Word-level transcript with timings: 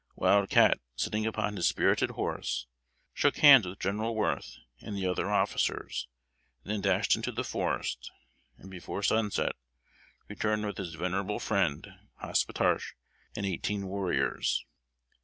Wild 0.15 0.49
Cat, 0.49 0.79
sitting 0.95 1.27
upon 1.27 1.57
his 1.57 1.67
spirited 1.67 2.09
horse, 2.09 2.65
shook 3.13 3.37
hands 3.37 3.67
with 3.67 3.77
General 3.77 4.15
Worth 4.15 4.57
and 4.81 4.97
the 4.97 5.05
other 5.05 5.29
officers, 5.29 6.07
and 6.63 6.73
then 6.73 6.81
dashed 6.81 7.15
into 7.15 7.31
the 7.31 7.43
forest; 7.43 8.11
and 8.57 8.71
before 8.71 9.03
sunset, 9.03 9.53
returned 10.27 10.65
with 10.65 10.79
his 10.79 10.95
venerable 10.95 11.37
friend, 11.39 11.87
Hospetarche, 12.19 12.93
and 13.35 13.45
eighteen 13.45 13.85
warriors. 13.85 14.65